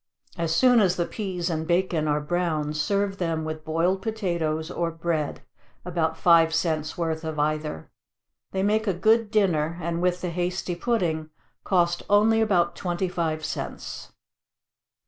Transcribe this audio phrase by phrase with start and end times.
[0.35, 4.89] As soon as the peas and bacon are brown, serve them with boiled potatoes or
[4.89, 5.41] bread,
[5.85, 7.91] (about five cents' worth of either;)
[8.51, 11.29] they make a good dinner, and with the hasty pudding,
[11.63, 14.11] cost only about twenty five cents.